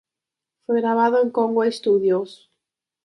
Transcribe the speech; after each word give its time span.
Fue 0.65 0.81
grabado 0.81 1.21
en 1.21 1.29
Conway 1.29 1.71
Studios. 1.71 2.49